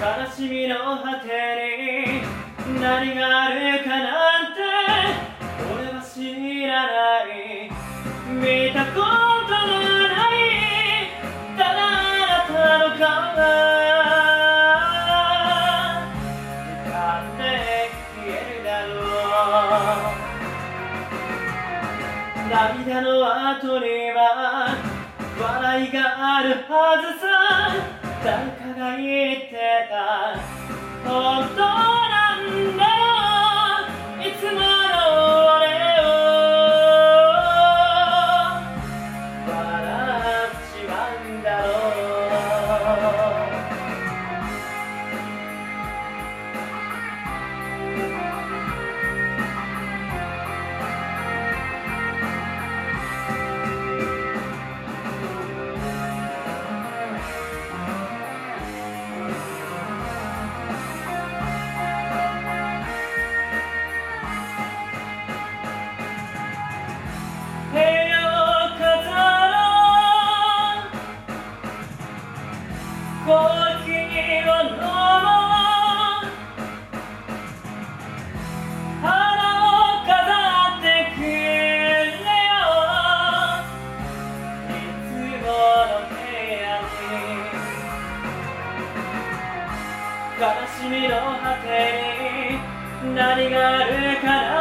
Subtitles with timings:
[0.00, 1.28] 悲しみの果て
[2.64, 4.58] に何があるかなんて
[5.60, 7.68] 俺は知らない
[8.32, 9.76] 見たことの
[10.08, 11.12] ない
[11.54, 13.04] ただあなたの顔
[13.36, 13.38] が
[16.86, 17.40] 浮かんで
[18.16, 18.94] 消えるだろ
[22.40, 23.10] う涙の
[23.50, 24.18] 後には
[25.38, 25.98] 笑いが
[26.38, 28.09] あるはずさ。
[28.22, 29.56] 誰かが言って
[29.88, 30.36] た。
[31.08, 33.08] 本当なんだよ。
[34.20, 34.64] いつもの
[35.56, 35.64] 俺
[36.04, 36.06] を。
[39.48, 39.99] 笑
[90.40, 92.58] 悲しみの果て
[93.04, 94.59] に何があるかな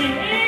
[0.00, 0.39] team.